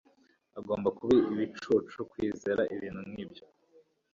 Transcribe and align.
Agomba 0.59 0.87
kuba 0.97 1.13
ibicucu 1.33 1.97
kwizera 2.11 2.61
ikintu 2.73 3.01
nkicyo. 3.09 3.45